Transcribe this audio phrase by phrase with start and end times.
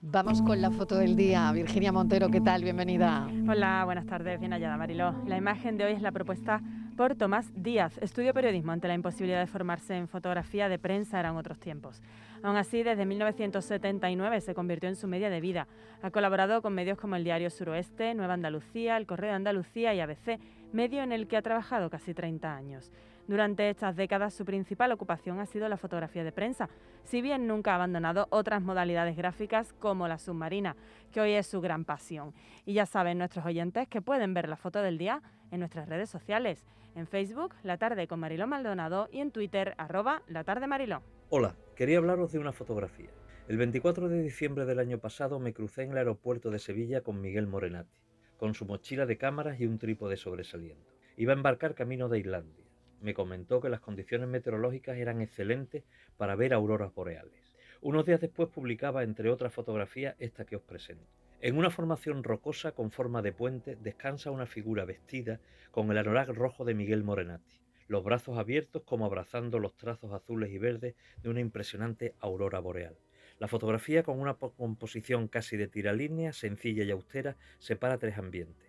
[0.00, 1.50] Vamos con la foto del día.
[1.50, 2.62] Virginia Montero, ¿qué tal?
[2.62, 3.28] Bienvenida.
[3.48, 5.12] Hola, buenas tardes, bien hallada Mariló.
[5.26, 6.62] La imagen de hoy es la propuesta
[6.96, 7.98] por Tomás Díaz.
[7.98, 12.00] Estudio periodismo ante la imposibilidad de formarse en fotografía de prensa eran otros tiempos.
[12.44, 15.66] Aún así, desde 1979 se convirtió en su media de vida.
[16.00, 20.00] Ha colaborado con medios como el Diario Suroeste, Nueva Andalucía, El Correo de Andalucía y
[20.00, 20.38] ABC,
[20.72, 22.92] medio en el que ha trabajado casi 30 años.
[23.28, 26.70] Durante estas décadas su principal ocupación ha sido la fotografía de prensa,
[27.04, 30.76] si bien nunca ha abandonado otras modalidades gráficas como la submarina,
[31.12, 32.32] que hoy es su gran pasión.
[32.64, 36.08] Y ya saben nuestros oyentes que pueden ver la foto del día en nuestras redes
[36.08, 36.64] sociales,
[36.94, 41.02] en Facebook, La Tarde con Mariló Maldonado y en Twitter, arroba La Tarde Mariló.
[41.28, 43.10] Hola, quería hablaros de una fotografía.
[43.46, 47.20] El 24 de diciembre del año pasado me crucé en el aeropuerto de Sevilla con
[47.20, 48.00] Miguel Morenati,
[48.38, 50.86] con su mochila de cámaras y un trípode sobresaliendo.
[51.18, 52.67] Iba a embarcar camino de Islandia
[53.00, 55.84] me comentó que las condiciones meteorológicas eran excelentes
[56.16, 57.54] para ver auroras boreales.
[57.80, 61.06] Unos días después publicaba, entre otras fotografías, esta que os presento.
[61.40, 66.30] En una formación rocosa con forma de puente descansa una figura vestida con el anorak
[66.30, 71.28] rojo de Miguel Morenati, los brazos abiertos como abrazando los trazos azules y verdes de
[71.28, 72.96] una impresionante aurora boreal.
[73.38, 78.67] La fotografía, con una composición casi de tiralínea, sencilla y austera, separa tres ambientes.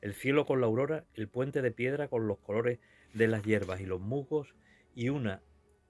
[0.00, 2.78] El cielo con la aurora, el puente de piedra con los colores
[3.12, 4.54] de las hierbas y los musgos
[4.94, 5.42] y una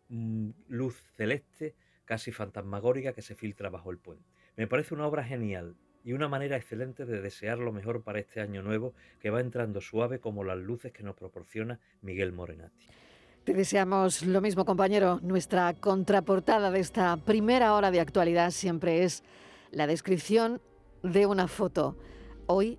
[0.08, 4.24] mm, luz celeste casi fantasmagórica que se filtra bajo el puente.
[4.56, 8.40] Me parece una obra genial y una manera excelente de desear lo mejor para este
[8.40, 12.88] año nuevo que va entrando suave como las luces que nos proporciona Miguel Morenati.
[13.44, 15.18] Te deseamos lo mismo, compañero.
[15.22, 19.24] Nuestra contraportada de esta primera hora de actualidad siempre es
[19.70, 20.60] la descripción
[21.02, 21.96] de una foto.
[22.46, 22.78] Hoy,